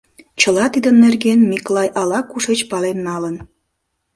Чыла 0.39 0.65
тидын 0.73 0.95
нерген 1.03 1.39
Миклай 1.49 1.89
ала-кушеч 2.01 2.59
пален 2.71 2.97
налын. 3.07 3.35